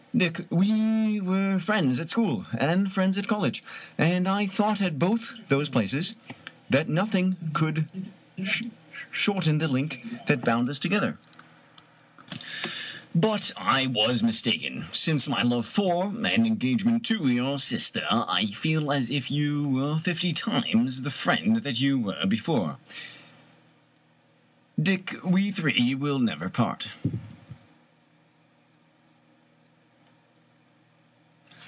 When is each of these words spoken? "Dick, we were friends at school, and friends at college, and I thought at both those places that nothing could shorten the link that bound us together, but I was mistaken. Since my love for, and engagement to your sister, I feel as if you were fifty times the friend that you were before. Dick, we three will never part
"Dick, 0.21 0.41
we 0.49 1.21
were 1.21 1.57
friends 1.57 1.97
at 1.97 2.09
school, 2.09 2.45
and 2.59 2.91
friends 2.91 3.17
at 3.17 3.29
college, 3.29 3.63
and 3.97 4.27
I 4.27 4.45
thought 4.45 4.81
at 4.81 4.99
both 4.99 5.35
those 5.47 5.69
places 5.69 6.15
that 6.69 6.89
nothing 6.89 7.37
could 7.53 7.87
shorten 9.09 9.57
the 9.59 9.69
link 9.69 10.05
that 10.27 10.43
bound 10.43 10.69
us 10.69 10.79
together, 10.79 11.17
but 13.15 13.53
I 13.55 13.87
was 13.87 14.21
mistaken. 14.21 14.83
Since 14.91 15.29
my 15.29 15.43
love 15.43 15.65
for, 15.65 16.07
and 16.07 16.45
engagement 16.45 17.05
to 17.05 17.25
your 17.29 17.57
sister, 17.57 18.05
I 18.11 18.47
feel 18.47 18.91
as 18.91 19.09
if 19.11 19.31
you 19.31 19.65
were 19.69 19.97
fifty 19.97 20.33
times 20.33 21.01
the 21.03 21.09
friend 21.09 21.63
that 21.63 21.79
you 21.79 21.97
were 21.97 22.25
before. 22.25 22.75
Dick, 24.79 25.15
we 25.23 25.51
three 25.51 25.95
will 25.95 26.19
never 26.19 26.49
part 26.49 26.89